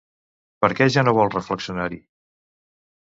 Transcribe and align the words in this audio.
Per 0.63 0.69
què 0.79 0.87
ja 0.95 1.03
no 1.07 1.13
vol 1.19 1.31
reflexionar-hi? 1.35 2.03